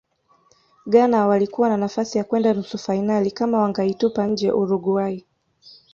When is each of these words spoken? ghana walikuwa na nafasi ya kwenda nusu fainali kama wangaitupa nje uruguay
ghana 0.85 1.27
walikuwa 1.27 1.69
na 1.69 1.77
nafasi 1.77 2.17
ya 2.17 2.23
kwenda 2.23 2.53
nusu 2.53 2.77
fainali 2.77 3.31
kama 3.31 3.57
wangaitupa 3.59 4.27
nje 4.27 4.51
uruguay 4.51 5.25